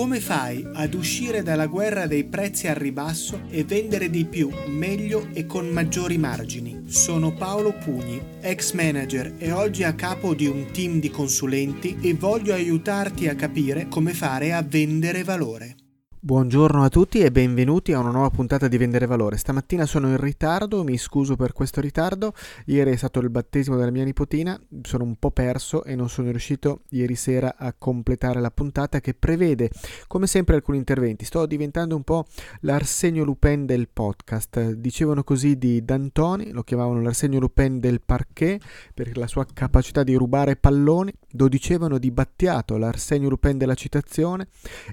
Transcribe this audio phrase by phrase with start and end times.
[0.00, 5.28] Come fai ad uscire dalla guerra dei prezzi al ribasso e vendere di più, meglio
[5.34, 6.84] e con maggiori margini?
[6.86, 12.14] Sono Paolo Pugni, ex manager e oggi a capo di un team di consulenti e
[12.14, 15.76] voglio aiutarti a capire come fare a vendere valore.
[16.22, 19.38] Buongiorno a tutti e benvenuti a una nuova puntata di Vendere Valore.
[19.38, 22.34] Stamattina sono in ritardo, mi scuso per questo ritardo.
[22.66, 26.28] Ieri è stato il battesimo della mia nipotina, sono un po' perso e non sono
[26.28, 29.70] riuscito ieri sera a completare la puntata che prevede,
[30.08, 31.24] come sempre, alcuni interventi.
[31.24, 32.26] Sto diventando un po'
[32.60, 34.72] l'Arsenio Lupin del podcast.
[34.72, 40.14] Dicevano così di D'Antoni, lo chiamavano l'Arsenio Lupin del parquet per la sua capacità di
[40.16, 41.14] rubare palloni.
[41.34, 44.48] Lo dicevano di Battiato, l'Arsenio Lupin della citazione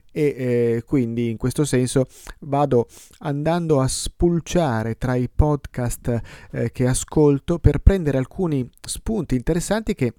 [0.09, 2.05] e eh, quindi quindi in questo senso
[2.41, 2.87] vado
[3.19, 6.21] andando a spulciare tra i podcast
[6.51, 10.13] eh, che ascolto per prendere alcuni spunti interessanti che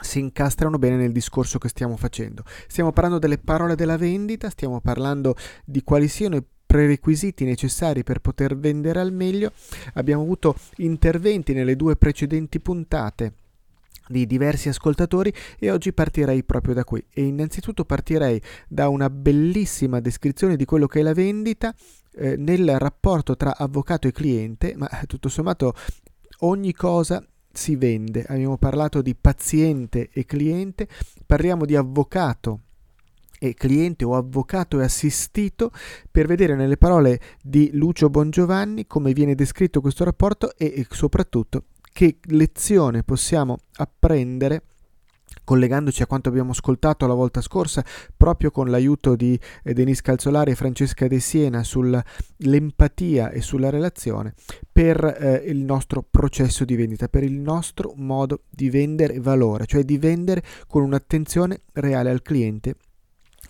[0.00, 2.44] si incastrano bene nel discorso che stiamo facendo.
[2.68, 5.34] Stiamo parlando delle parole della vendita, stiamo parlando
[5.64, 9.52] di quali siano i prerequisiti necessari per poter vendere al meglio.
[9.94, 13.32] Abbiamo avuto interventi nelle due precedenti puntate
[14.10, 20.00] di diversi ascoltatori e oggi partirei proprio da qui e innanzitutto partirei da una bellissima
[20.00, 21.72] descrizione di quello che è la vendita
[22.14, 25.74] eh, nel rapporto tra avvocato e cliente, ma tutto sommato
[26.40, 28.24] ogni cosa si vende.
[28.26, 30.88] Abbiamo parlato di paziente e cliente,
[31.24, 32.60] parliamo di avvocato
[33.38, 35.70] e cliente o avvocato e assistito
[36.10, 41.64] per vedere nelle parole di Lucio Bongiovanni come viene descritto questo rapporto e, e soprattutto
[41.92, 44.62] che lezione possiamo apprendere
[45.44, 47.84] collegandoci a quanto abbiamo ascoltato la volta scorsa,
[48.16, 54.34] proprio con l'aiuto di eh, Denise Calzolari e Francesca De Siena sull'empatia e sulla relazione
[54.70, 59.82] per eh, il nostro processo di vendita, per il nostro modo di vendere valore, cioè
[59.82, 62.76] di vendere con un'attenzione reale al cliente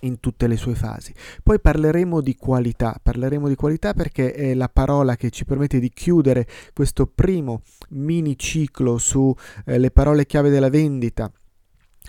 [0.00, 1.14] in tutte le sue fasi.
[1.42, 5.90] Poi parleremo di qualità, parleremo di qualità perché è la parola che ci permette di
[5.90, 11.30] chiudere questo primo mini ciclo sulle eh, parole chiave della vendita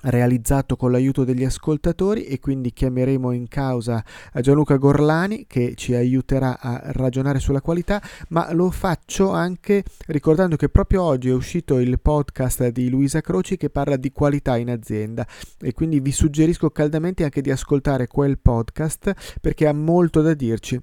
[0.03, 4.03] realizzato con l'aiuto degli ascoltatori e quindi chiameremo in causa
[4.33, 10.55] a Gianluca Gorlani che ci aiuterà a ragionare sulla qualità, ma lo faccio anche ricordando
[10.55, 14.69] che proprio oggi è uscito il podcast di Luisa Croci che parla di qualità in
[14.69, 15.25] azienda.
[15.59, 20.79] E quindi vi suggerisco caldamente anche di ascoltare quel podcast perché ha molto da dirci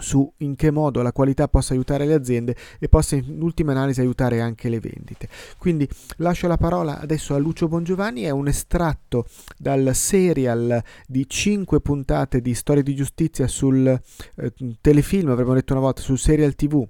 [0.00, 4.00] su in che modo la qualità possa aiutare le aziende e possa in ultima analisi
[4.00, 5.28] aiutare anche le vendite.
[5.58, 9.26] Quindi lascio la parola adesso a Lucio Bongiovanni, è un estratto
[9.56, 15.82] dal serial di 5 puntate di storie di giustizia sul eh, telefilm, avremmo detto una
[15.82, 16.86] volta, sul serial TV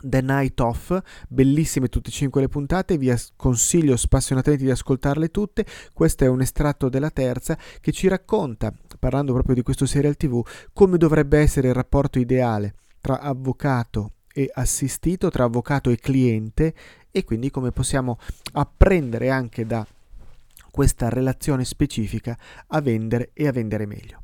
[0.00, 0.96] The Night Off,
[1.28, 5.66] bellissime tutte e cinque le puntate, vi consiglio spassionatamente di ascoltarle tutte.
[5.92, 10.44] Questo è un estratto della terza che ci racconta, parlando proprio di questo serial TV,
[10.72, 16.74] come dovrebbe essere il rapporto ideale tra avvocato e assistito, tra avvocato e cliente
[17.10, 18.18] e quindi come possiamo
[18.52, 19.86] apprendere anche da
[20.70, 22.38] questa relazione specifica
[22.68, 24.22] a vendere e a vendere meglio.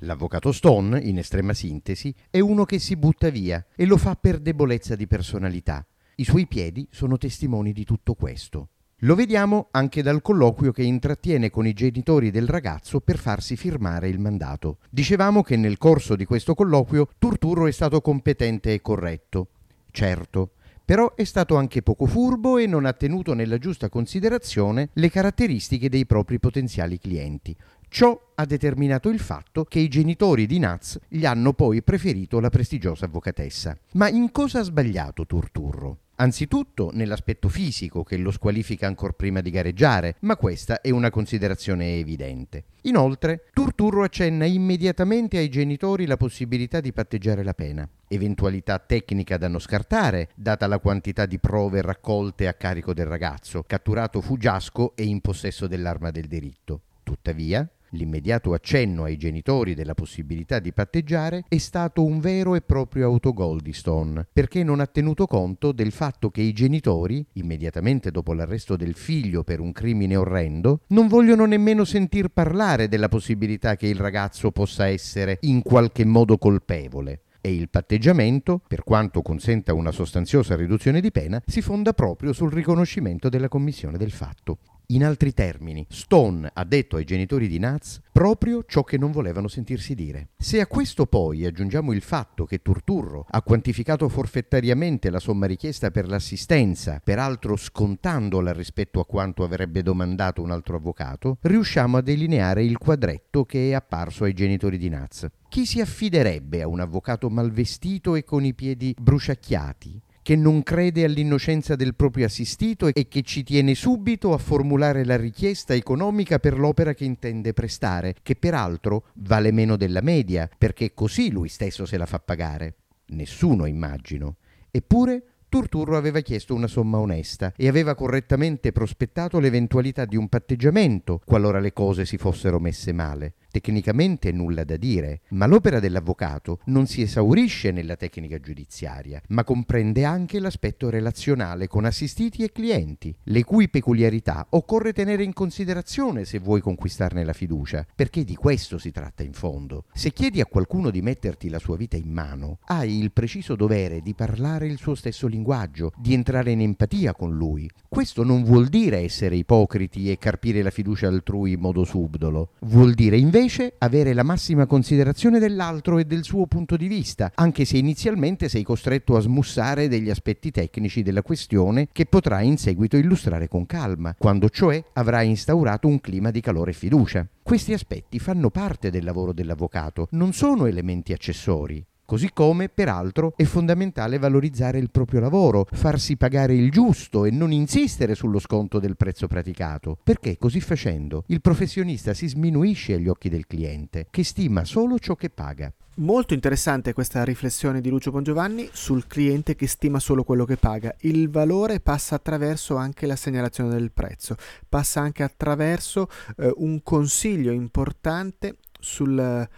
[0.00, 4.38] L'avvocato Stone, in estrema sintesi, è uno che si butta via e lo fa per
[4.38, 5.86] debolezza di personalità.
[6.16, 8.68] I suoi piedi sono testimoni di tutto questo.
[9.04, 14.08] Lo vediamo anche dal colloquio che intrattiene con i genitori del ragazzo per farsi firmare
[14.08, 14.78] il mandato.
[14.90, 19.48] Dicevamo che nel corso di questo colloquio Turturro è stato competente e corretto.
[19.90, 20.52] Certo,
[20.84, 25.88] però è stato anche poco furbo e non ha tenuto nella giusta considerazione le caratteristiche
[25.88, 27.56] dei propri potenziali clienti.
[27.92, 32.48] Ciò ha determinato il fatto che i genitori di Naz gli hanno poi preferito la
[32.48, 33.76] prestigiosa avvocatessa.
[33.94, 35.98] Ma in cosa ha sbagliato Turturro?
[36.14, 41.98] Anzitutto nell'aspetto fisico che lo squalifica ancora prima di gareggiare, ma questa è una considerazione
[41.98, 42.64] evidente.
[42.82, 49.48] Inoltre, Turturro accenna immediatamente ai genitori la possibilità di patteggiare la pena, eventualità tecnica da
[49.48, 55.02] non scartare, data la quantità di prove raccolte a carico del ragazzo, catturato fuggiasco e
[55.02, 56.82] in possesso dell'arma del diritto.
[57.02, 63.06] Tuttavia, L'immediato accenno ai genitori della possibilità di patteggiare è stato un vero e proprio
[63.06, 68.32] autogol di Stone, perché non ha tenuto conto del fatto che i genitori, immediatamente dopo
[68.32, 73.88] l'arresto del figlio per un crimine orrendo, non vogliono nemmeno sentir parlare della possibilità che
[73.88, 79.90] il ragazzo possa essere in qualche modo colpevole e il patteggiamento, per quanto consenta una
[79.90, 84.58] sostanziosa riduzione di pena, si fonda proprio sul riconoscimento della commissione del fatto.
[84.90, 89.46] In altri termini, Stone ha detto ai genitori di Naz proprio ciò che non volevano
[89.46, 90.30] sentirsi dire.
[90.36, 95.92] Se a questo poi aggiungiamo il fatto che Turturro ha quantificato forfettariamente la somma richiesta
[95.92, 102.64] per l'assistenza, peraltro scontandola rispetto a quanto avrebbe domandato un altro avvocato, riusciamo a delineare
[102.64, 105.24] il quadretto che è apparso ai genitori di Naz.
[105.48, 110.02] Chi si affiderebbe a un avvocato malvestito e con i piedi bruciacchiati?
[110.22, 115.16] Che non crede all'innocenza del proprio assistito e che ci tiene subito a formulare la
[115.16, 121.30] richiesta economica per l'opera che intende prestare, che peraltro vale meno della media, perché così
[121.30, 122.74] lui stesso se la fa pagare.
[123.06, 124.36] Nessuno, immagino.
[124.70, 131.20] Eppure Turturro aveva chiesto una somma onesta e aveva correttamente prospettato l'eventualità di un patteggiamento
[131.24, 133.34] qualora le cose si fossero messe male.
[133.50, 140.04] Tecnicamente nulla da dire, ma l'opera dell'avvocato non si esaurisce nella tecnica giudiziaria, ma comprende
[140.04, 146.38] anche l'aspetto relazionale con assistiti e clienti, le cui peculiarità occorre tenere in considerazione se
[146.38, 149.86] vuoi conquistarne la fiducia, perché di questo si tratta in fondo.
[149.92, 154.00] Se chiedi a qualcuno di metterti la sua vita in mano, hai il preciso dovere
[154.00, 157.68] di parlare il suo stesso linguaggio, di entrare in empatia con lui.
[157.88, 162.94] Questo non vuol dire essere ipocriti e carpire la fiducia altrui in modo subdolo, vuol
[162.94, 167.64] dire invece invece avere la massima considerazione dell'altro e del suo punto di vista, anche
[167.64, 172.98] se inizialmente sei costretto a smussare degli aspetti tecnici della questione che potrai in seguito
[172.98, 177.26] illustrare con calma, quando cioè avrai instaurato un clima di calore e fiducia.
[177.42, 181.84] Questi aspetti fanno parte del lavoro dell'avvocato, non sono elementi accessori.
[182.10, 187.52] Così come, peraltro, è fondamentale valorizzare il proprio lavoro, farsi pagare il giusto e non
[187.52, 193.28] insistere sullo sconto del prezzo praticato, perché così facendo il professionista si sminuisce agli occhi
[193.28, 195.72] del cliente, che stima solo ciò che paga.
[195.98, 200.92] Molto interessante questa riflessione di Lucio Bongiovanni sul cliente che stima solo quello che paga.
[201.02, 204.34] Il valore passa attraverso anche la segnalazione del prezzo,
[204.68, 206.08] passa anche attraverso
[206.38, 209.48] eh, un consiglio importante sul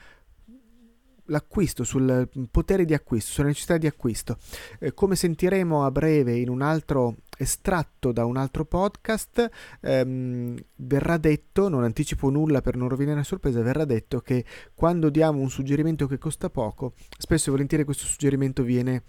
[1.27, 4.39] l'acquisto, sul potere di acquisto, sulla necessità di acquisto.
[4.79, 9.49] Eh, come sentiremo a breve in un altro estratto da un altro podcast,
[9.81, 15.11] ehm, verrà detto, non anticipo nulla per non rovinare la sorpresa, verrà detto che quando
[15.11, 19.03] diamo un suggerimento che costa poco, spesso e volentieri questo suggerimento viene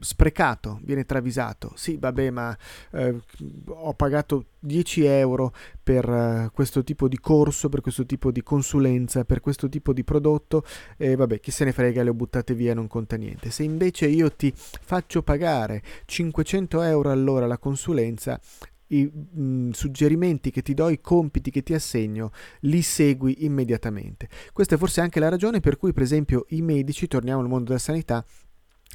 [0.00, 1.72] sprecato, viene travisato.
[1.74, 2.56] Sì, vabbè, ma
[2.92, 3.18] eh,
[3.66, 9.24] ho pagato 10 euro per uh, questo tipo di corso, per questo tipo di consulenza,
[9.24, 10.64] per questo tipo di prodotto
[10.96, 13.50] e vabbè, chi se ne frega, le ho buttate via, non conta niente.
[13.50, 18.38] Se invece io ti faccio pagare 500 euro all'ora la consulenza,
[18.88, 24.28] i mh, suggerimenti che ti do, i compiti che ti assegno, li segui immediatamente.
[24.52, 27.66] Questa è forse anche la ragione per cui, per esempio, i medici, torniamo al mondo
[27.66, 28.24] della sanità,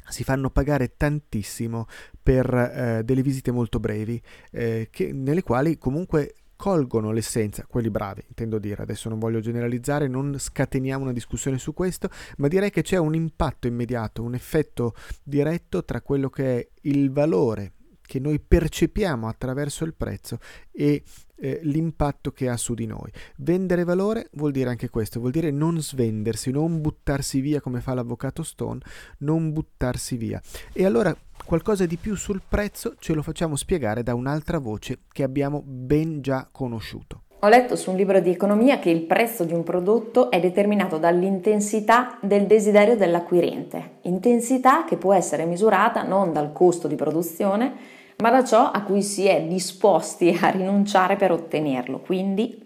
[0.08, 1.86] si fanno pagare tantissimo
[2.22, 4.20] per eh, delle visite molto brevi,
[4.50, 10.08] eh, che, nelle quali comunque colgono l'essenza, quelli bravi, intendo dire, adesso non voglio generalizzare,
[10.08, 12.08] non scateniamo una discussione su questo,
[12.38, 17.10] ma direi che c'è un impatto immediato, un effetto diretto tra quello che è il
[17.12, 17.72] valore
[18.06, 20.38] che noi percepiamo attraverso il prezzo
[20.70, 21.02] e
[21.38, 23.10] eh, l'impatto che ha su di noi.
[23.36, 27.94] Vendere valore vuol dire anche questo, vuol dire non svendersi, non buttarsi via come fa
[27.94, 28.80] l'avvocato Stone,
[29.18, 30.40] non buttarsi via.
[30.72, 35.22] E allora qualcosa di più sul prezzo ce lo facciamo spiegare da un'altra voce che
[35.22, 37.22] abbiamo ben già conosciuto.
[37.40, 40.96] Ho letto su un libro di economia che il prezzo di un prodotto è determinato
[40.96, 47.74] dall'intensità del desiderio dell'acquirente, intensità che può essere misurata non dal costo di produzione,
[48.18, 51.98] ma da ciò a cui si è disposti a rinunciare per ottenerlo.
[51.98, 52.64] Quindi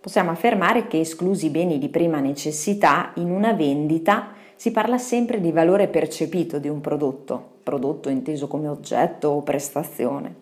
[0.00, 5.40] possiamo affermare che esclusi i beni di prima necessità, in una vendita si parla sempre
[5.40, 10.34] di valore percepito di un prodotto, prodotto inteso come oggetto o prestazione,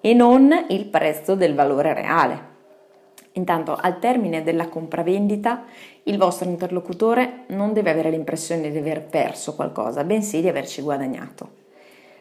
[0.00, 2.56] e non il prezzo del valore reale.
[3.32, 5.64] Intanto, al termine della compravendita,
[6.04, 11.57] il vostro interlocutore non deve avere l'impressione di aver perso qualcosa, bensì di averci guadagnato.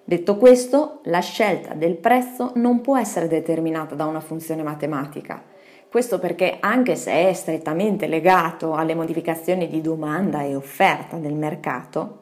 [0.10, 5.44] Detto questo, la scelta del prezzo non può essere determinata da una funzione matematica.
[5.90, 12.20] Questo perché anche se è strettamente legato alle modificazioni di domanda e offerta del mercato,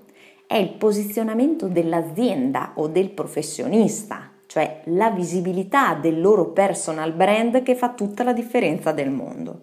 [0.47, 7.75] è il posizionamento dell'azienda o del professionista, cioè la visibilità del loro personal brand che
[7.75, 9.59] fa tutta la differenza del mondo.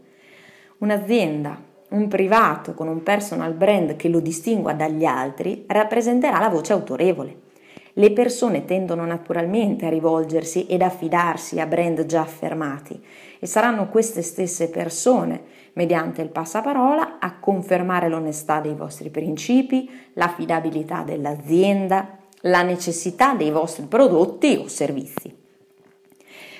[0.79, 6.73] Un'azienda, un privato con un personal brand che lo distingua dagli altri rappresenterà la voce
[6.73, 7.51] autorevole
[7.95, 12.99] le persone tendono naturalmente a rivolgersi ed affidarsi a brand già affermati
[13.39, 15.43] e saranno queste stesse persone,
[15.75, 23.85] mediante il passaparola, a confermare l'onestà dei vostri principi, l'affidabilità dell'azienda, la necessità dei vostri
[23.85, 25.41] prodotti o servizi.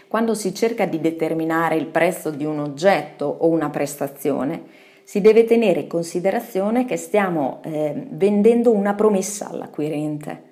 [0.09, 4.65] Quando si cerca di determinare il prezzo di un oggetto o una prestazione,
[5.05, 10.51] si deve tenere in considerazione che stiamo eh, vendendo una promessa all'acquirente,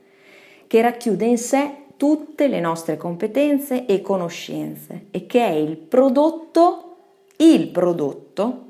[0.71, 6.97] che racchiude in sé tutte le nostre competenze e conoscenze e che è il prodotto,
[7.39, 8.67] il prodotto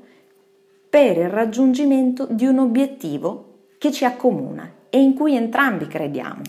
[0.89, 6.41] per il raggiungimento di un obiettivo che ci accomuna e in cui entrambi crediamo.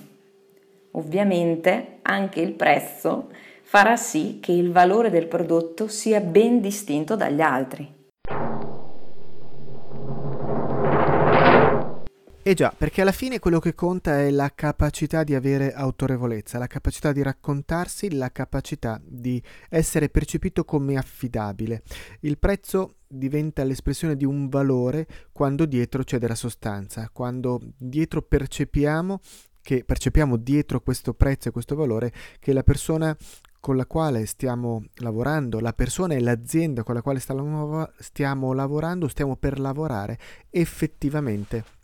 [0.92, 3.28] Ovviamente anche il prezzo
[3.60, 7.86] farà sì che il valore del prodotto sia ben distinto dagli altri.
[12.44, 16.66] Eh già, perché alla fine quello che conta è la capacità di avere autorevolezza, la
[16.66, 21.84] capacità di raccontarsi, la capacità di essere percepito come affidabile.
[22.22, 29.20] Il prezzo diventa l'espressione di un valore quando dietro c'è della sostanza, quando dietro percepiamo
[29.62, 33.16] che percepiamo dietro questo prezzo e questo valore che la persona
[33.60, 39.36] con la quale stiamo lavorando, la persona e l'azienda con la quale stiamo lavorando, stiamo
[39.36, 40.18] per lavorare
[40.50, 41.81] effettivamente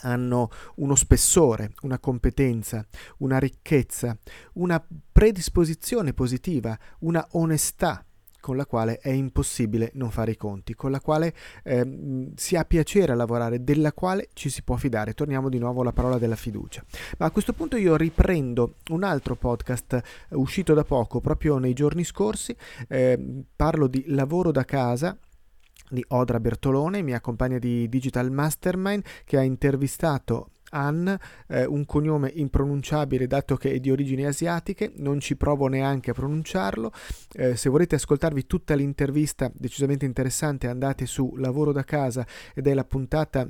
[0.00, 2.86] hanno uno spessore, una competenza,
[3.18, 4.16] una ricchezza,
[4.54, 8.02] una predisposizione positiva, una onestà
[8.40, 12.64] con la quale è impossibile non fare i conti, con la quale eh, si ha
[12.64, 15.12] piacere a lavorare, della quale ci si può fidare.
[15.12, 16.84] Torniamo di nuovo alla parola della fiducia.
[17.18, 21.74] Ma a questo punto io riprendo un altro podcast eh, uscito da poco, proprio nei
[21.74, 22.56] giorni scorsi,
[22.88, 25.16] eh, parlo di lavoro da casa
[25.90, 31.18] di Odra Bertolone, mia compagna di Digital Mastermind, che ha intervistato Anne,
[31.48, 36.14] eh, un cognome impronunciabile dato che è di origini asiatiche, non ci provo neanche a
[36.14, 36.92] pronunciarlo.
[37.32, 42.74] Eh, se volete ascoltarvi tutta l'intervista decisamente interessante andate su Lavoro da casa ed è
[42.74, 43.48] la puntata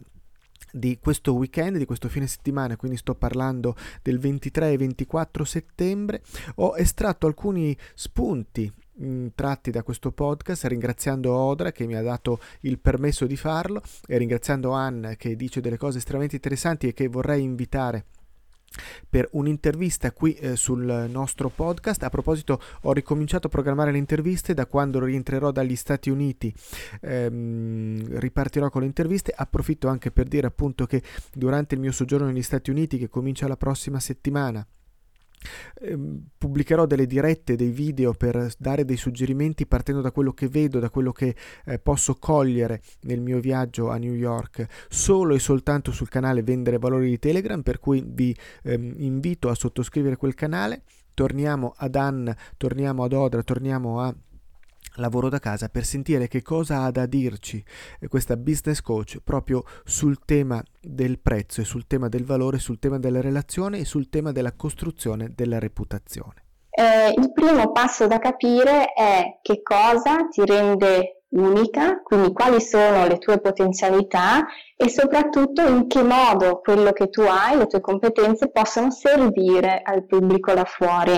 [0.71, 6.23] di questo weekend, di questo fine settimana, quindi sto parlando del 23 e 24 settembre,
[6.57, 12.40] ho estratto alcuni spunti mh, tratti da questo podcast, ringraziando Odra che mi ha dato
[12.61, 17.09] il permesso di farlo e ringraziando Anne che dice delle cose estremamente interessanti e che
[17.09, 18.05] vorrei invitare
[19.09, 22.02] per un'intervista qui eh, sul nostro podcast.
[22.02, 26.52] A proposito, ho ricominciato a programmare le interviste da quando rientrerò dagli Stati Uniti.
[27.00, 29.33] Ehm, ripartirò con le interviste.
[29.35, 31.02] Approfitto anche per dire appunto che
[31.33, 34.67] durante il mio soggiorno negli Stati Uniti, che comincia la prossima settimana,
[36.37, 40.90] pubblicherò delle dirette, dei video per dare dei suggerimenti partendo da quello che vedo, da
[40.90, 46.09] quello che eh, posso cogliere nel mio viaggio a New York, solo e soltanto sul
[46.09, 50.83] canale Vendere Valori di Telegram, per cui vi ehm, invito a sottoscrivere quel canale.
[51.14, 54.14] Torniamo ad Anne, torniamo ad Odra, torniamo a
[54.97, 57.62] lavoro da casa per sentire che cosa ha da dirci
[58.08, 62.99] questa business coach proprio sul tema del prezzo e sul tema del valore, sul tema
[62.99, 66.44] della relazione e sul tema della costruzione della reputazione.
[66.70, 73.06] Eh, il primo passo da capire è che cosa ti rende unica, quindi quali sono
[73.06, 78.50] le tue potenzialità e soprattutto in che modo quello che tu hai, le tue competenze
[78.50, 81.14] possono servire al pubblico là fuori.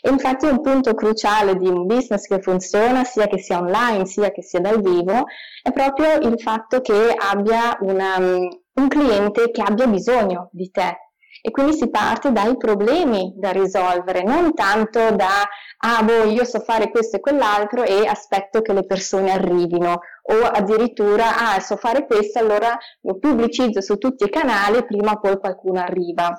[0.00, 4.30] E infatti un punto cruciale di un business che funziona, sia che sia online, sia
[4.30, 5.24] che sia dal vivo,
[5.62, 11.09] è proprio il fatto che abbia una, un cliente che abbia bisogno di te,
[11.42, 15.48] e quindi si parte dai problemi da risolvere, non tanto da
[15.82, 20.34] ah boh io so fare questo e quell'altro e aspetto che le persone arrivino o
[20.46, 25.38] addirittura ah so fare questo allora lo pubblicizzo su tutti i canali prima o poi
[25.38, 26.30] qualcuno arriva.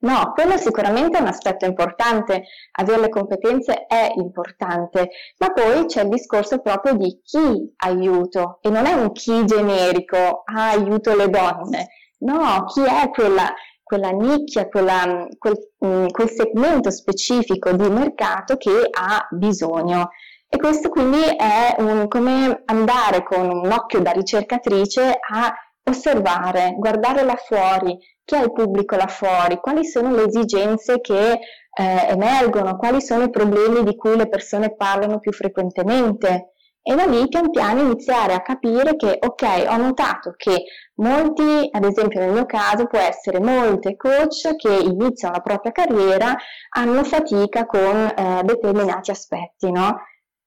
[0.00, 2.44] No, quello sicuramente è un aspetto importante,
[2.76, 8.70] avere le competenze è importante, ma poi c'è il discorso proprio di chi aiuto e
[8.70, 11.88] non è un chi generico, ah, aiuto le donne,
[12.18, 13.52] no, chi è quella,
[13.88, 20.10] quella nicchia, quella, quel, mm, quel segmento specifico di mercato che ha bisogno.
[20.46, 25.54] E questo quindi è un, come andare con un occhio da ricercatrice a
[25.84, 31.32] osservare, guardare là fuori, chi è il pubblico là fuori, quali sono le esigenze che
[31.32, 36.52] eh, emergono, quali sono i problemi di cui le persone parlano più frequentemente
[36.88, 40.64] e da lì pian piano iniziare a capire che ok, ho notato che
[40.94, 46.34] molti, ad esempio nel mio caso può essere molte coach che iniziano la propria carriera
[46.70, 49.98] hanno fatica con eh, determinati aspetti, no?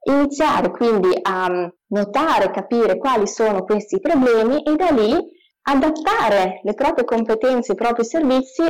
[0.05, 5.15] Iniziare quindi a mm, notare, capire quali sono questi problemi e da lì
[5.63, 8.63] adattare le proprie competenze, i propri servizi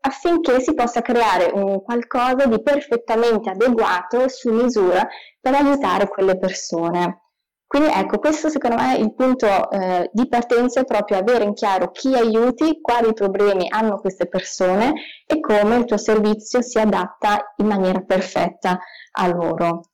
[0.00, 5.06] affinché si possa creare un qualcosa di perfettamente adeguato su misura
[5.40, 7.24] per aiutare quelle persone.
[7.66, 11.54] Quindi ecco, questo secondo me è il punto eh, di partenza è proprio avere in
[11.54, 14.92] chiaro chi aiuti, quali problemi hanno queste persone
[15.24, 18.76] e come il tuo servizio si adatta in maniera perfetta
[19.12, 19.89] a loro.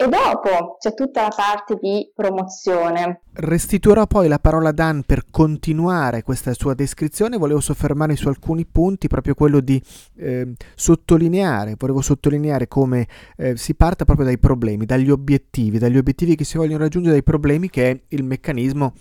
[0.00, 3.22] E dopo c'è tutta la parte di promozione.
[3.32, 8.64] Restituirò poi la parola a Dan per continuare questa sua descrizione, volevo soffermarmi su alcuni
[8.64, 9.82] punti, proprio quello di
[10.18, 16.36] eh, sottolineare, volevo sottolineare come eh, si parta proprio dai problemi, dagli obiettivi, dagli obiettivi
[16.36, 18.92] che si vogliono raggiungere, dai problemi che è il meccanismo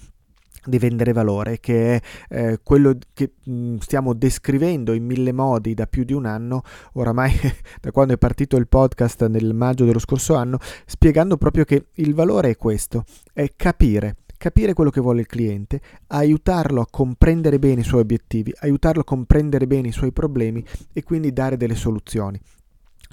[0.67, 5.73] di vendere valore, che è eh, quello che mh, mm, stiamo descrivendo in mille modi
[5.73, 6.61] da più di un anno,
[6.93, 7.31] oramai
[7.81, 12.13] da quando è partito il podcast nel maggio dello scorso anno, spiegando proprio che il
[12.13, 17.81] valore è questo, è capire capire quello che vuole il cliente, aiutarlo a comprendere bene
[17.81, 22.39] i suoi obiettivi, aiutarlo a comprendere bene i suoi problemi e quindi dare delle soluzioni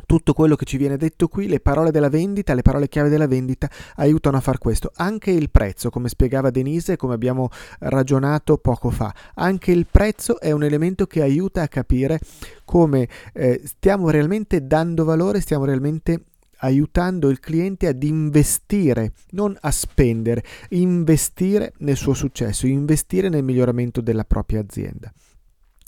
[0.07, 3.27] tutto quello che ci viene detto qui, le parole della vendita, le parole chiave della
[3.27, 4.91] vendita aiutano a far questo.
[4.97, 10.51] Anche il prezzo, come spiegava Denise come abbiamo ragionato poco fa, anche il prezzo è
[10.53, 12.19] un elemento che aiuta a capire
[12.65, 16.25] come eh, stiamo realmente dando valore, stiamo realmente
[16.59, 24.01] aiutando il cliente ad investire, non a spendere, investire nel suo successo, investire nel miglioramento
[24.01, 25.13] della propria azienda.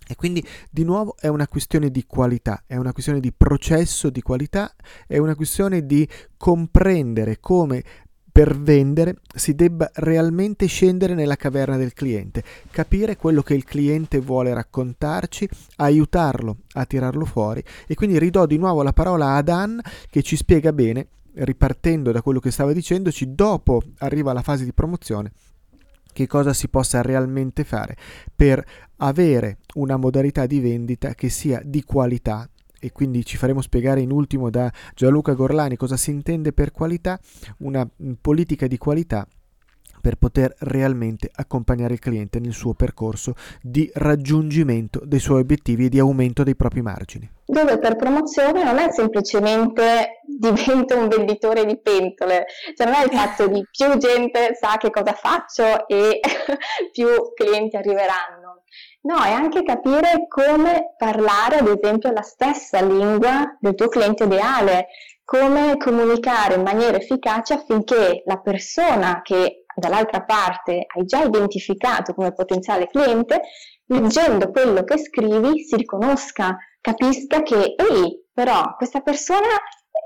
[0.08, 4.22] E quindi di nuovo è una questione di qualità, è una questione di processo di
[4.22, 4.72] qualità,
[5.06, 7.82] è una questione di comprendere come
[8.36, 14.20] per vendere si debba realmente scendere nella caverna del cliente, capire quello che il cliente
[14.20, 17.64] vuole raccontarci, aiutarlo a tirarlo fuori.
[17.86, 22.20] E quindi ridò di nuovo la parola ad Anne che ci spiega bene, ripartendo da
[22.20, 25.32] quello che stava dicendoci, dopo arriva la fase di promozione
[26.16, 27.94] che cosa si possa realmente fare
[28.34, 28.64] per
[28.96, 32.48] avere una modalità di vendita che sia di qualità.
[32.80, 37.20] E quindi ci faremo spiegare in ultimo da Gianluca Gorlani cosa si intende per qualità,
[37.58, 37.86] una
[38.18, 39.28] politica di qualità
[40.06, 45.88] per poter realmente accompagnare il cliente nel suo percorso di raggiungimento dei suoi obiettivi e
[45.88, 47.28] di aumento dei propri margini.
[47.44, 52.46] Dove per promozione non è semplicemente divento un venditore di pentole,
[52.76, 56.20] cioè non è il fatto di più gente sa che cosa faccio e
[56.92, 58.62] più clienti arriveranno.
[59.00, 64.86] No, è anche capire come parlare, ad esempio, la stessa lingua del tuo cliente ideale,
[65.24, 72.32] come comunicare in maniera efficace affinché la persona che dall'altra parte hai già identificato come
[72.32, 73.42] potenziale cliente,
[73.86, 79.48] leggendo quello che scrivi si riconosca, capisca che, ehi, però questa persona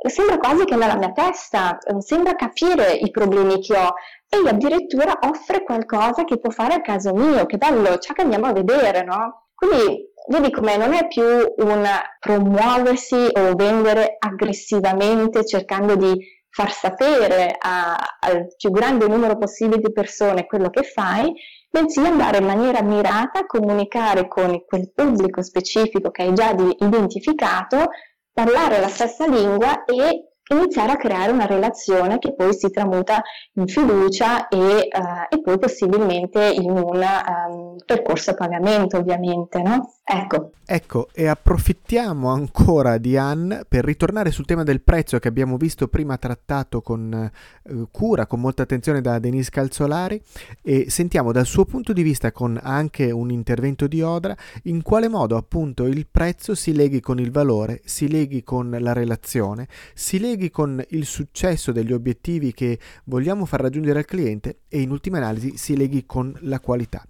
[0.08, 3.94] sembra quasi che è nella mia testa, sembra capire i problemi che ho
[4.28, 8.46] e addirittura offre qualcosa che può fare a caso mio, che bello, ciò che andiamo
[8.46, 9.48] a vedere, no?
[9.54, 11.86] Quindi vedi come non è più un
[12.18, 16.16] promuoversi o vendere aggressivamente cercando di
[16.50, 21.32] far sapere a, al più grande numero possibile di persone quello che fai,
[21.70, 27.90] bensì andare in maniera mirata a comunicare con quel pubblico specifico che hai già identificato,
[28.32, 33.22] parlare la stessa lingua e iniziare a creare una relazione che poi si tramuta
[33.54, 39.94] in fiducia e, uh, e poi possibilmente in un um, percorso a pagamento ovviamente, no?
[40.04, 40.50] Ecco.
[40.66, 45.88] Ecco, e approfittiamo ancora di Anne per ritornare sul tema del prezzo che abbiamo visto
[45.88, 47.30] prima trattato con
[47.62, 50.20] uh, cura, con molta attenzione da Denise Calzolari
[50.62, 55.08] e sentiamo dal suo punto di vista con anche un intervento di Odra in quale
[55.08, 60.18] modo appunto il prezzo si leghi con il valore, si leghi con la relazione, si
[60.20, 64.90] leghi colleghi con il successo degli obiettivi che vogliamo far raggiungere al cliente e in
[64.90, 67.04] ultima analisi si leghi con la qualità.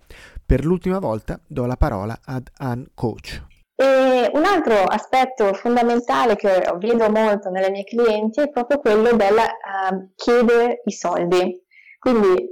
[0.45, 3.43] Per l'ultima volta do la parola ad Ann Coach.
[3.77, 9.37] E un altro aspetto fondamentale che vedo molto nelle mie clienti è proprio quello del
[9.37, 11.65] uh, chiedere i soldi.
[11.99, 12.49] Quindi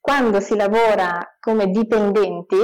[0.00, 2.56] quando si lavora come dipendenti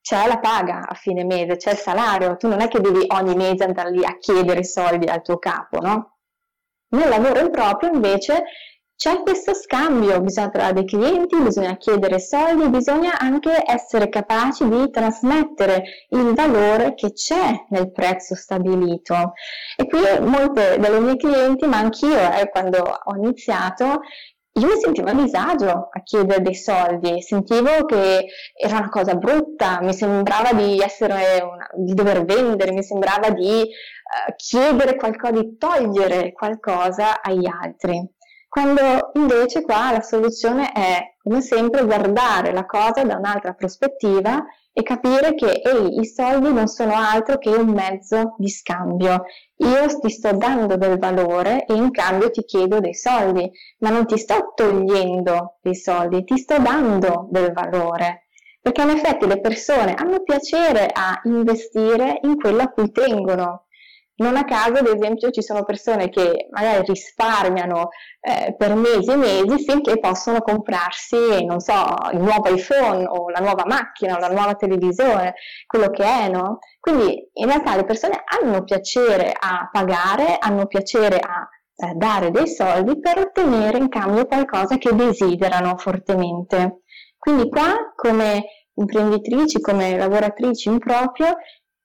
[0.00, 3.34] c'è la paga a fine mese, c'è il salario, tu non è che devi ogni
[3.34, 6.13] mese andare lì a chiedere i soldi al tuo capo, no?
[6.94, 8.44] Nel lavoro in proprio invece
[8.96, 14.88] c'è questo scambio, bisogna trovare dei clienti, bisogna chiedere soldi, bisogna anche essere capaci di
[14.90, 19.32] trasmettere il valore che c'è nel prezzo stabilito.
[19.76, 24.02] E qui molte delle mie clienti, ma anch'io eh, quando ho iniziato,
[24.56, 29.80] io mi sentivo a disagio a chiedere dei soldi, sentivo che era una cosa brutta,
[29.82, 35.56] mi sembrava di, essere una, di dover vendere, mi sembrava di uh, chiedere qualcosa, di
[35.58, 38.00] togliere qualcosa agli altri.
[38.54, 44.84] Quando invece qua la soluzione è, come sempre, guardare la cosa da un'altra prospettiva e
[44.84, 49.24] capire che ehi, i soldi non sono altro che un mezzo di scambio.
[49.56, 54.06] Io ti sto dando del valore e in cambio ti chiedo dei soldi, ma non
[54.06, 58.28] ti sto togliendo dei soldi, ti sto dando del valore.
[58.60, 63.64] Perché in effetti le persone hanno piacere a investire in quello a cui tengono.
[64.16, 67.88] Non a caso, ad esempio, ci sono persone che magari risparmiano
[68.20, 73.40] eh, per mesi e mesi finché possono comprarsi, non so, il nuovo iPhone o la
[73.40, 75.34] nuova macchina o la nuova televisione,
[75.66, 76.60] quello che è, no?
[76.78, 82.46] Quindi in realtà le persone hanno piacere a pagare, hanno piacere a eh, dare dei
[82.46, 86.82] soldi per ottenere in cambio qualcosa che desiderano fortemente.
[87.18, 91.36] Quindi qua come imprenditrici, come lavoratrici in proprio,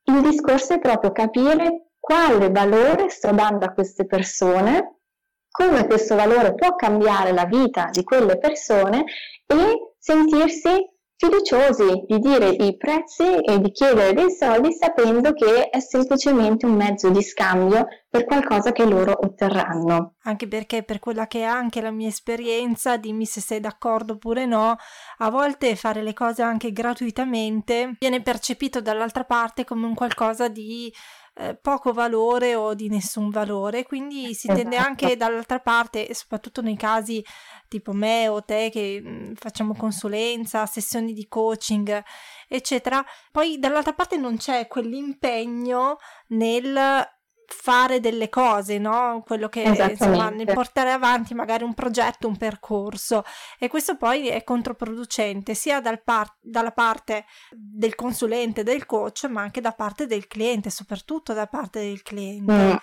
[0.04, 5.02] il discorso è proprio capire quale valore sto dando a queste persone,
[5.48, 9.04] come questo valore può cambiare la vita di quelle persone
[9.46, 15.80] e sentirsi fiduciosi di dire i prezzi e di chiedere dei soldi sapendo che è
[15.82, 20.16] semplicemente un mezzo di scambio per qualcosa che loro otterranno.
[20.24, 24.46] Anche perché per quella che è anche la mia esperienza, dimmi se sei d'accordo oppure
[24.46, 24.78] no,
[25.18, 30.92] a volte fare le cose anche gratuitamente viene percepito dall'altra parte come un qualcosa di
[31.40, 34.60] eh, poco valore o di nessun valore, quindi si esatto.
[34.60, 37.24] tende anche dall'altra parte, soprattutto nei casi
[37.70, 42.04] tipo me o te che mh, mm, facciamo consulenza, sessioni di coaching,
[42.48, 45.98] eccetera, poi dall'altra parte non c'è quell'impegno
[46.28, 47.08] nel
[47.52, 49.24] fare delle cose, no?
[49.26, 53.24] Quello che insomma, nel portare avanti magari un progetto, un percorso
[53.58, 59.42] e questo poi è controproducente sia dal par- dalla parte del consulente, del coach, ma
[59.42, 62.54] anche da parte del cliente, soprattutto da parte del cliente.
[62.54, 62.76] Mm.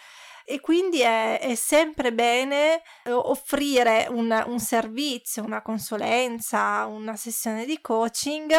[0.49, 7.65] E quindi è, è, sempre bene eh, offrire un, un servizio, una consulenza, una sessione
[7.65, 8.53] di coaching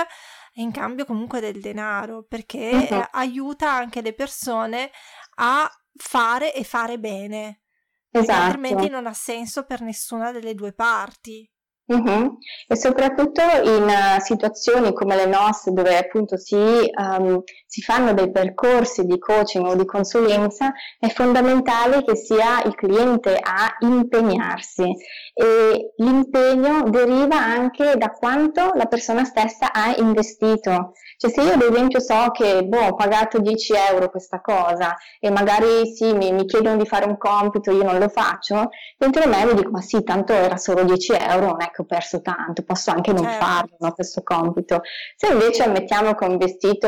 [0.55, 3.07] in cambio comunque del denaro perché uh-huh.
[3.11, 4.91] aiuta anche le persone
[5.35, 7.61] a fare e fare bene.
[8.09, 8.41] Esatto.
[8.41, 11.49] Altrimenti non ha senso per nessuna delle due parti.
[11.87, 12.37] Uh-huh.
[12.67, 18.29] E soprattutto in uh, situazioni come le nostre, dove appunto si, um, si, fanno dei
[18.29, 24.83] percorsi di coaching o di consulenza, è fondamentale che sia il cliente a impegnarsi
[25.39, 30.93] e l'impegno deriva anche da quanto la persona stessa ha investito.
[31.15, 35.29] Cioè se io ad esempio so che boh, ho pagato 10 euro questa cosa e
[35.29, 39.45] magari sì, mi, mi chiedono di fare un compito, io non lo faccio, dentro me
[39.45, 42.63] mi dico ma sì, tanto era solo 10 euro, non è che ho perso tanto,
[42.63, 43.45] posso anche non certo.
[43.45, 44.81] farlo no, questo compito.
[45.15, 46.87] Se invece ammettiamo che ho investito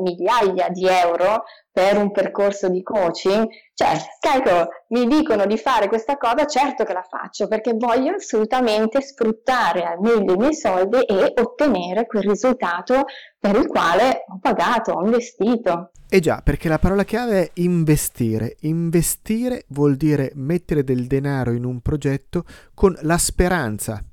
[0.00, 1.44] migliaia di euro
[1.80, 6.92] per un percorso di coaching, cioè, carico, mi dicono di fare questa cosa, certo che
[6.92, 13.06] la faccio perché voglio assolutamente sfruttare al meglio i miei soldi e ottenere quel risultato
[13.38, 15.92] per il quale ho pagato, ho investito.
[16.10, 18.56] Eh già, perché la parola chiave è investire.
[18.60, 24.04] Investire vuol dire mettere del denaro in un progetto con la speranza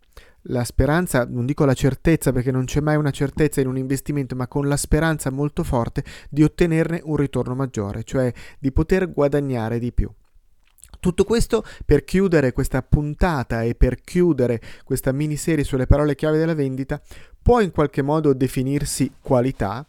[0.48, 4.36] la speranza, non dico la certezza perché non c'è mai una certezza in un investimento,
[4.36, 9.80] ma con la speranza molto forte di ottenerne un ritorno maggiore, cioè di poter guadagnare
[9.80, 10.12] di più.
[11.00, 16.56] Tutto questo per chiudere questa puntata e per chiudere questa miniserie sulle parole chiave della
[16.56, 17.00] vendita
[17.42, 19.86] può in qualche modo definirsi qualità,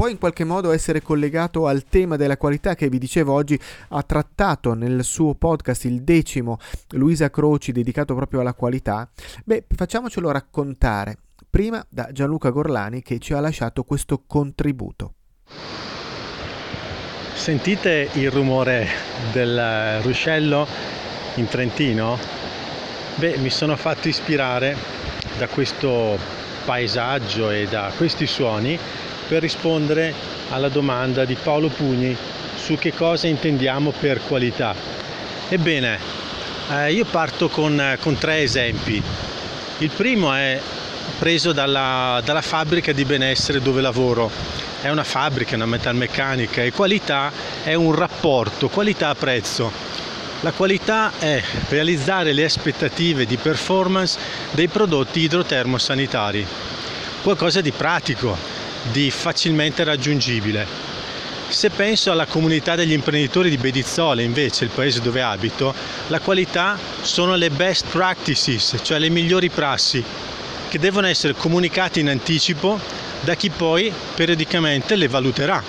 [0.00, 4.02] può in qualche modo essere collegato al tema della qualità che vi dicevo oggi ha
[4.02, 6.56] trattato nel suo podcast il decimo
[6.92, 9.06] Luisa Croci dedicato proprio alla qualità?
[9.44, 11.18] Beh, facciamocelo raccontare
[11.50, 15.16] prima da Gianluca Gorlani che ci ha lasciato questo contributo.
[17.34, 18.86] Sentite il rumore
[19.34, 20.66] del ruscello
[21.34, 22.16] in Trentino?
[23.16, 24.74] Beh, mi sono fatto ispirare
[25.36, 26.16] da questo
[26.64, 28.78] paesaggio e da questi suoni
[29.30, 30.12] per rispondere
[30.48, 32.16] alla domanda di Paolo Pugni
[32.56, 34.74] su che cosa intendiamo per qualità.
[35.48, 35.98] Ebbene,
[36.68, 39.00] eh, io parto con, con, tre esempi.
[39.78, 40.60] Il primo è
[41.16, 44.28] preso dalla, dalla fabbrica di benessere dove lavoro.
[44.80, 47.30] È una fabbrica, una metalmeccanica e qualità
[47.62, 49.70] è un rapporto qualità-prezzo.
[50.40, 54.18] La qualità è realizzare le aspettative di performance
[54.50, 56.44] dei prodotti idrotermosanitari.
[57.22, 58.59] Qualcosa di pratico,
[58.90, 60.66] di facilmente raggiungibile.
[61.48, 65.74] Se penso alla comunità degli imprenditori di Bedizzole, invece, il paese dove abito,
[66.06, 70.02] la qualità sono le best practices, cioè le migliori prassi,
[70.68, 72.78] che devono essere comunicate in anticipo
[73.22, 75.62] da chi poi periodicamente le valuterà.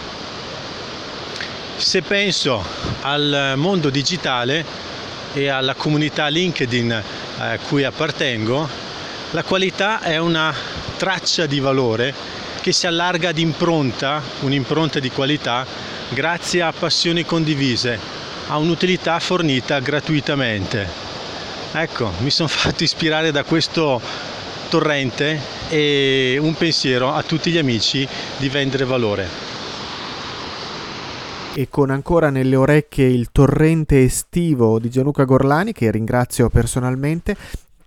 [1.78, 2.63] Se penso
[3.02, 4.63] al mondo digitale
[5.34, 7.04] e alla comunità LinkedIn
[7.39, 8.69] a cui appartengo,
[9.32, 10.54] la qualità è una
[10.97, 12.13] traccia di valore
[12.62, 15.65] che si allarga ad impronta, un'impronta di qualità,
[16.10, 17.97] grazie a passioni condivise,
[18.47, 20.88] a un'utilità fornita gratuitamente.
[21.74, 24.00] Ecco, mi sono fatto ispirare da questo
[24.69, 29.50] torrente e un pensiero a tutti gli amici di vendere valore.
[31.54, 37.36] e con ancora nelle orecchie il torrente estivo di Gianluca Gorlani, che ringrazio personalmente,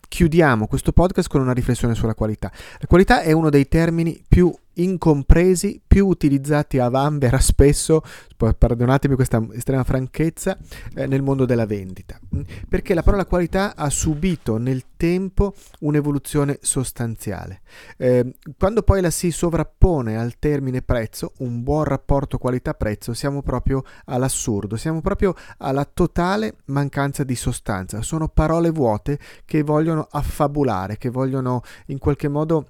[0.07, 2.51] chiudiamo questo podcast con una riflessione sulla qualità.
[2.79, 8.03] La qualità è uno dei termini più incompresi, più utilizzati a vanvera spesso,
[8.37, 10.59] perdonatemi questa estrema franchezza,
[10.95, 12.19] eh, nel mondo della vendita.
[12.35, 17.61] Mm, perché la parola qualità ha subito nel tempo un'evoluzione sostanziale.
[17.97, 23.83] Eh, quando poi la si sovrappone al termine prezzo, un buon rapporto qualità-prezzo, siamo proprio
[24.07, 28.03] all'assurdo, siamo proprio alla totale mancanza di sostanza.
[28.03, 32.69] Sono parole vuote che vogliono affabulare, che vogliono in qualche modo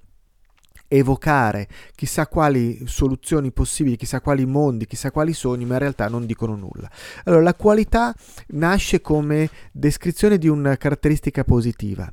[0.96, 6.26] evocare chissà quali soluzioni possibili, chissà quali mondi, chissà quali sogni, ma in realtà non
[6.26, 6.90] dicono nulla.
[7.24, 8.14] Allora, la qualità
[8.48, 12.10] nasce come descrizione di una caratteristica positiva.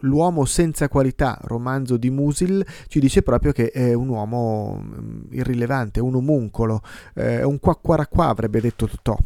[0.00, 6.00] L'uomo senza qualità, romanzo di Musil, ci dice proprio che è un uomo mm, irrilevante,
[6.00, 6.80] un omuncolo,
[7.14, 9.16] eh, è un quacquaracqua, avrebbe detto Totò.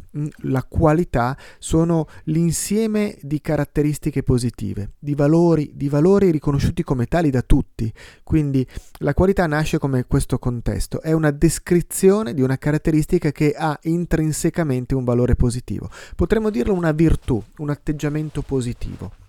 [0.44, 7.42] La qualità sono l'insieme di caratteristiche positive, di valori, di valori riconosciuti come tali da
[7.42, 7.92] tutti.
[8.24, 8.66] Quindi
[8.98, 14.94] la qualità nasce come questo contesto, è una descrizione di una caratteristica che ha intrinsecamente
[14.94, 15.88] un valore positivo.
[16.16, 19.21] Potremmo dirlo una virtù, un atteggiamento positivo.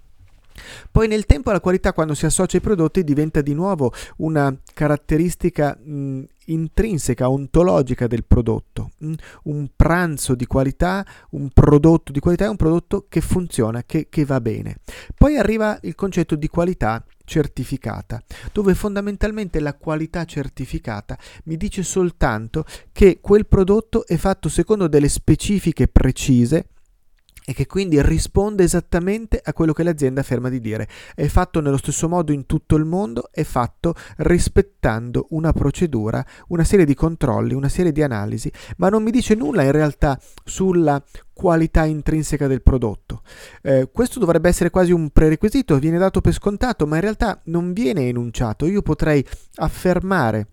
[0.91, 5.77] Poi nel tempo la qualità quando si associa ai prodotti diventa di nuovo una caratteristica
[5.77, 8.91] mh, intrinseca, ontologica del prodotto.
[8.99, 9.13] Mh?
[9.43, 14.25] Un pranzo di qualità, un prodotto di qualità è un prodotto che funziona, che, che
[14.25, 14.77] va bene.
[15.17, 22.65] Poi arriva il concetto di qualità certificata, dove fondamentalmente la qualità certificata mi dice soltanto
[22.91, 26.67] che quel prodotto è fatto secondo delle specifiche precise
[27.45, 30.87] e che quindi risponde esattamente a quello che l'azienda afferma di dire.
[31.15, 36.63] È fatto nello stesso modo in tutto il mondo, è fatto rispettando una procedura, una
[36.63, 41.01] serie di controlli, una serie di analisi, ma non mi dice nulla in realtà sulla
[41.33, 43.21] qualità intrinseca del prodotto.
[43.61, 47.73] Eh, questo dovrebbe essere quasi un prerequisito, viene dato per scontato, ma in realtà non
[47.73, 48.65] viene enunciato.
[48.65, 49.25] Io potrei
[49.55, 50.47] affermare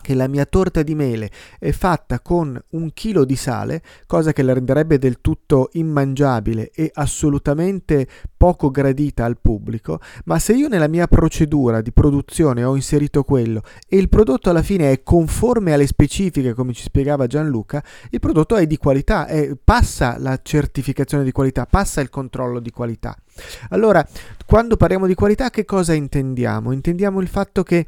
[0.00, 4.42] che la mia torta di mele è fatta con un chilo di sale, cosa che
[4.42, 10.88] la renderebbe del tutto immangiabile e assolutamente poco gradita al pubblico, ma se io nella
[10.88, 15.86] mia procedura di produzione ho inserito quello e il prodotto alla fine è conforme alle
[15.86, 21.32] specifiche, come ci spiegava Gianluca, il prodotto è di qualità, è, passa la certificazione di
[21.32, 23.16] qualità, passa il controllo di qualità.
[23.70, 24.06] Allora,
[24.46, 26.72] quando parliamo di qualità, che cosa intendiamo?
[26.72, 27.86] Intendiamo il fatto che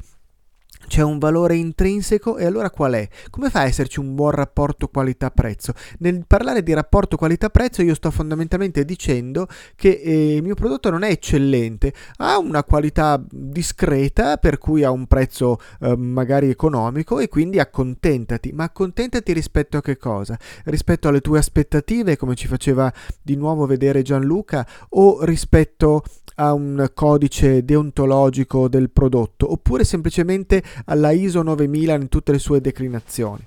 [0.87, 3.07] c'è un valore intrinseco e allora qual è?
[3.29, 5.73] Come fa a esserci un buon rapporto qualità-prezzo?
[5.99, 11.03] Nel parlare di rapporto qualità-prezzo io sto fondamentalmente dicendo che eh, il mio prodotto non
[11.03, 17.27] è eccellente, ha una qualità discreta per cui ha un prezzo eh, magari economico e
[17.27, 20.37] quindi accontentati, ma accontentati rispetto a che cosa?
[20.65, 22.91] Rispetto alle tue aspettative come ci faceva
[23.21, 26.03] di nuovo vedere Gianluca o rispetto
[26.35, 32.61] a un codice deontologico del prodotto oppure semplicemente alla ISO 9000 in tutte le sue
[32.61, 33.45] declinazioni.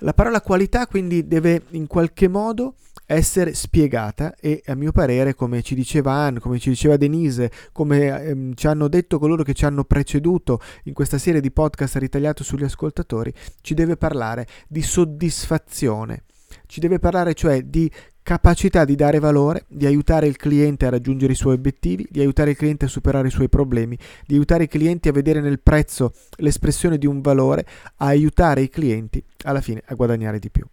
[0.00, 2.74] La parola qualità quindi deve in qualche modo
[3.06, 8.24] essere spiegata e a mio parere, come ci diceva Anne, come ci diceva Denise, come
[8.24, 12.42] ehm, ci hanno detto coloro che ci hanno preceduto in questa serie di podcast ritagliato
[12.42, 16.24] sugli ascoltatori, ci deve parlare di soddisfazione.
[16.66, 17.90] Ci deve parlare cioè di
[18.26, 22.50] capacità di dare valore, di aiutare il cliente a raggiungere i suoi obiettivi, di aiutare
[22.50, 26.12] il cliente a superare i suoi problemi, di aiutare i clienti a vedere nel prezzo
[26.38, 27.64] l'espressione di un valore,
[27.98, 30.66] a aiutare i clienti alla fine a guadagnare di più.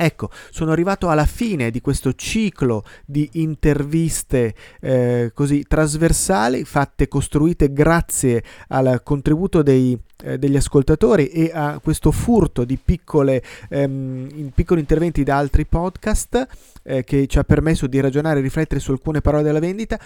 [0.00, 7.72] Ecco, sono arrivato alla fine di questo ciclo di interviste eh, così trasversali, fatte, costruite
[7.72, 14.50] grazie al contributo dei, eh, degli ascoltatori e a questo furto di piccole, ehm, in
[14.54, 16.46] piccoli interventi da altri podcast
[16.84, 19.98] eh, che ci ha permesso di ragionare e riflettere su alcune parole della vendita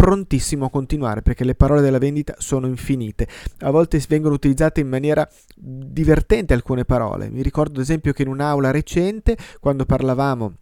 [0.00, 3.28] prontissimo a continuare perché le parole della vendita sono infinite.
[3.58, 7.28] A volte vengono utilizzate in maniera divertente alcune parole.
[7.28, 10.54] Mi ricordo ad esempio che in un'aula recente, quando parlavamo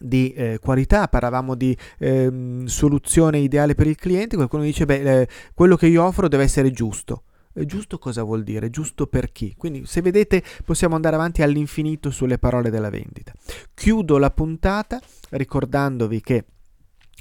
[0.00, 5.28] di eh, qualità, parlavamo di eh, soluzione ideale per il cliente, qualcuno dice beh, eh,
[5.54, 7.22] quello che io offro deve essere giusto.
[7.52, 8.68] Giusto cosa vuol dire?
[8.68, 9.54] Giusto per chi?
[9.56, 13.32] Quindi se vedete possiamo andare avanti all'infinito sulle parole della vendita.
[13.72, 15.00] Chiudo la puntata
[15.30, 16.44] ricordandovi che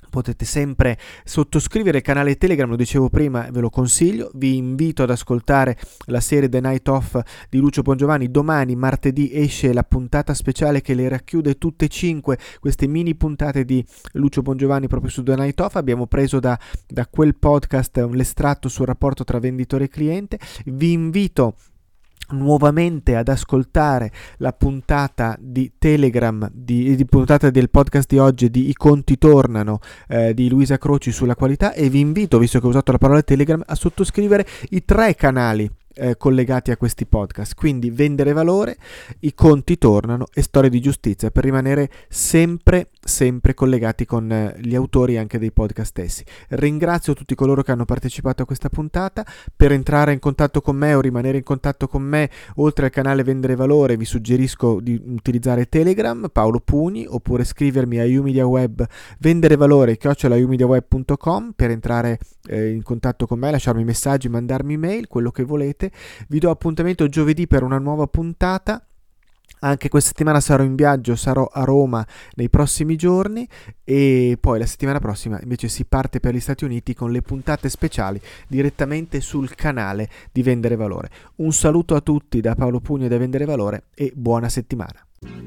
[0.09, 5.09] potete sempre sottoscrivere il canale Telegram, lo dicevo prima, ve lo consiglio, vi invito ad
[5.09, 10.81] ascoltare la serie The Night Off di Lucio Bongiovanni, domani martedì esce la puntata speciale
[10.81, 15.35] che le racchiude tutte e cinque queste mini puntate di Lucio Bongiovanni proprio su The
[15.35, 20.39] Night Off, abbiamo preso da, da quel podcast l'estratto sul rapporto tra venditore e cliente,
[20.65, 21.55] vi invito
[22.29, 28.69] nuovamente ad ascoltare la puntata di Telegram, di, di, puntata del podcast di oggi di
[28.69, 32.69] I conti tornano eh, di Luisa Croci sulla qualità e vi invito, visto che ho
[32.69, 37.55] usato la parola Telegram, a sottoscrivere i tre canali eh, collegati a questi podcast.
[37.55, 38.77] Quindi vendere valore,
[39.21, 44.75] i conti tornano e storie di giustizia per rimanere sempre, sempre collegati con eh, gli
[44.75, 46.23] autori anche dei podcast stessi.
[46.49, 49.25] Ringrazio tutti coloro che hanno partecipato a questa puntata.
[49.55, 53.23] Per entrare in contatto con me o rimanere in contatto con me, oltre al canale
[53.23, 58.85] Vendere Valore, vi suggerisco di utilizzare Telegram, Paolo Pugni, oppure scrivermi a umediaweb
[59.19, 65.31] vendere valore chiocciolaiumediaweb.com per entrare eh, in contatto con me, lasciarmi messaggi, mandarmi mail, quello
[65.31, 65.91] che volete volete.
[66.27, 68.85] Vi do appuntamento giovedì per una nuova puntata.
[69.59, 73.47] Anche questa settimana sarò in viaggio, sarò a Roma nei prossimi giorni
[73.83, 77.69] e poi la settimana prossima invece si parte per gli Stati Uniti con le puntate
[77.69, 81.09] speciali direttamente sul canale di Vendere Valore.
[81.37, 85.04] Un saluto a tutti da Paolo Pugno da Vendere Valore e buona settimana.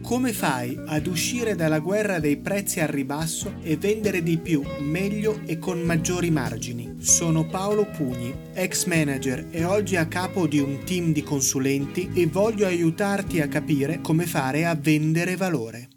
[0.09, 5.43] Come fai ad uscire dalla guerra dei prezzi al ribasso e vendere di più, meglio
[5.45, 6.97] e con maggiori margini?
[7.01, 12.27] Sono Paolo Pugni, ex manager e oggi a capo di un team di consulenti e
[12.27, 15.88] voglio aiutarti a capire come fare a vendere valore.